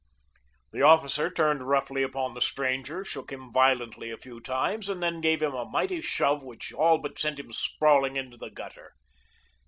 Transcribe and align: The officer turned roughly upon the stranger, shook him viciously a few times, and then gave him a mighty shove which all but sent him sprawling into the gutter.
The 0.71 0.81
officer 0.81 1.29
turned 1.29 1.61
roughly 1.61 2.01
upon 2.01 2.33
the 2.33 2.41
stranger, 2.41 3.05
shook 3.05 3.31
him 3.31 3.53
viciously 3.53 4.09
a 4.09 4.17
few 4.17 4.39
times, 4.41 4.89
and 4.89 5.03
then 5.03 5.21
gave 5.21 5.43
him 5.43 5.53
a 5.53 5.63
mighty 5.69 6.01
shove 6.01 6.41
which 6.41 6.73
all 6.73 6.97
but 6.97 7.19
sent 7.19 7.37
him 7.37 7.53
sprawling 7.53 8.15
into 8.15 8.35
the 8.35 8.49
gutter. 8.49 8.93